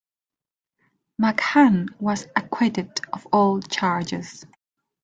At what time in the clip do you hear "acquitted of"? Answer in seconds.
2.35-3.27